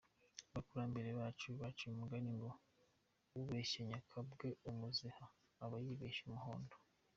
[0.49, 2.49] Abakurambere bacu baciye umugani ngo
[3.39, 5.25] “ubeshya nyakabwa umuziha
[5.63, 6.75] aba y’ibeshya umuhondo”!